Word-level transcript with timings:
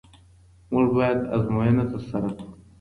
موږ 0.71 0.87
باید 0.97 1.19
آزموینه 1.35 1.83
ترسره 1.91 2.29
کړو. 2.35 2.49